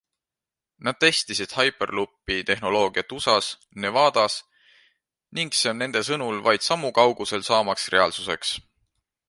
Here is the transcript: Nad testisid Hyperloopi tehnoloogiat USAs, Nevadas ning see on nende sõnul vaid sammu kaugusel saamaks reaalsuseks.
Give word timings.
Nad 0.85 0.95
testisid 1.03 1.51
Hyperloopi 1.57 2.37
tehnoloogiat 2.47 3.13
USAs, 3.17 3.51
Nevadas 3.85 4.39
ning 5.39 5.53
see 5.59 5.73
on 5.73 5.79
nende 5.85 6.03
sõnul 6.11 6.43
vaid 6.49 6.69
sammu 6.69 6.95
kaugusel 7.01 7.49
saamaks 7.51 7.89
reaalsuseks. 7.97 8.59